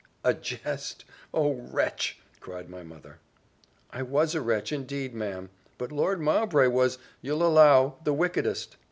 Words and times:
"A 0.23 0.33
jest! 0.33 1.05
Oh, 1.31 1.51
wretch!" 1.53 2.17
cried 2.39 2.71
my 2.71 2.81
mother. 2.81 3.19
"I 3.91 4.01
was 4.01 4.33
a 4.33 4.41
wretch, 4.41 4.71
indeed, 4.71 5.13
ma'am; 5.13 5.51
but 5.77 5.91
Lord 5.91 6.19
Mowbray 6.19 6.65
was, 6.69 6.97
you'll 7.21 7.43
allow, 7.45 7.97
the 8.03 8.11
wickedest." 8.15 8.77